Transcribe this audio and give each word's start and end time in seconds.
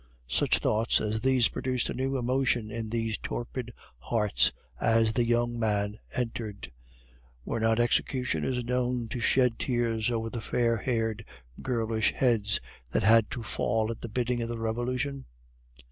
Such 0.27 0.57
thoughts 0.57 0.99
as 0.99 1.21
these 1.21 1.47
produced 1.47 1.87
a 1.91 1.93
new 1.93 2.17
emotion 2.17 2.71
in 2.71 2.89
these 2.89 3.19
torpid 3.19 3.71
hearts 3.99 4.51
as 4.79 5.13
the 5.13 5.27
young 5.27 5.59
man 5.59 5.99
entered. 6.15 6.71
Were 7.45 7.59
not 7.59 7.79
executioners 7.79 8.65
known 8.65 9.09
to 9.09 9.19
shed 9.19 9.59
tears 9.59 10.09
over 10.09 10.31
the 10.31 10.41
fair 10.41 10.77
haired, 10.77 11.23
girlish 11.61 12.13
heads 12.15 12.59
that 12.89 13.03
had 13.03 13.29
to 13.29 13.43
fall 13.43 13.91
at 13.91 14.01
the 14.01 14.09
bidding 14.09 14.41
of 14.41 14.49
the 14.49 14.57
Revolution? 14.57 15.25